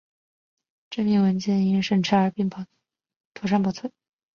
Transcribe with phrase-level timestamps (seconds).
[0.89, 2.65] 证明文件应经审查并妥
[3.45, 3.91] 善保存